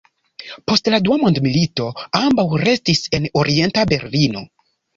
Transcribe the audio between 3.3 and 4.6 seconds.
Orienta Berlino.